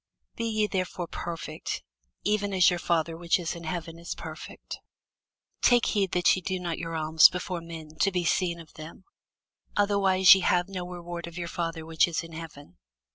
Be 0.35 0.45
ye 0.45 0.65
therefore 0.65 1.05
perfect, 1.05 1.83
even 2.23 2.55
as 2.55 2.71
your 2.71 2.79
Father 2.79 3.15
which 3.15 3.37
is 3.37 3.53
in 3.53 3.65
heaven 3.65 3.99
is 3.99 4.15
perfect. 4.15 4.79
Take 5.61 5.85
heed 5.85 6.13
that 6.13 6.35
ye 6.35 6.41
do 6.41 6.59
not 6.59 6.79
your 6.79 6.95
alms 6.95 7.29
before 7.29 7.61
men, 7.61 7.89
to 7.99 8.11
be 8.11 8.25
seen 8.25 8.59
of 8.59 8.73
them: 8.73 9.03
otherwise 9.77 10.33
ye 10.33 10.41
have 10.41 10.67
no 10.67 10.87
reward 10.89 11.27
of 11.27 11.37
your 11.37 11.47
Father 11.47 11.85
which 11.85 12.07
is 12.07 12.23
in 12.23 12.31
heaven. 12.31 12.77